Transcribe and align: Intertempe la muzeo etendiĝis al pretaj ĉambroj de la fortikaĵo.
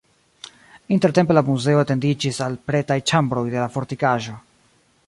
Intertempe 0.95 1.35
la 1.39 1.43
muzeo 1.49 1.83
etendiĝis 1.83 2.41
al 2.47 2.57
pretaj 2.71 2.99
ĉambroj 3.13 3.47
de 3.55 3.63
la 3.65 3.71
fortikaĵo. 3.79 4.41